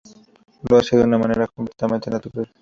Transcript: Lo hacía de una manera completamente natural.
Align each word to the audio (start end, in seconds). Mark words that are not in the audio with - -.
Lo 0.67 0.79
hacía 0.79 0.97
de 0.97 1.05
una 1.05 1.19
manera 1.19 1.45
completamente 1.47 2.09
natural. 2.09 2.51